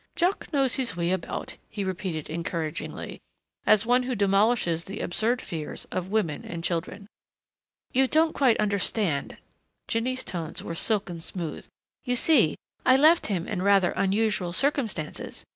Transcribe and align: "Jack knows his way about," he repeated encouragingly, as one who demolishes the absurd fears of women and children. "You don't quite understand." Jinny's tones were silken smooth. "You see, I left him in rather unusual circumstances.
"Jack 0.15 0.51
knows 0.51 0.77
his 0.77 0.97
way 0.97 1.11
about," 1.11 1.57
he 1.69 1.83
repeated 1.83 2.27
encouragingly, 2.27 3.21
as 3.67 3.85
one 3.85 4.01
who 4.01 4.15
demolishes 4.15 4.85
the 4.85 4.99
absurd 4.99 5.43
fears 5.43 5.85
of 5.91 6.09
women 6.09 6.43
and 6.43 6.63
children. 6.63 7.05
"You 7.91 8.07
don't 8.07 8.33
quite 8.33 8.59
understand." 8.59 9.37
Jinny's 9.87 10.23
tones 10.23 10.63
were 10.63 10.73
silken 10.73 11.19
smooth. 11.19 11.67
"You 12.03 12.15
see, 12.15 12.55
I 12.83 12.95
left 12.97 13.27
him 13.27 13.47
in 13.47 13.61
rather 13.61 13.91
unusual 13.91 14.53
circumstances. 14.53 15.45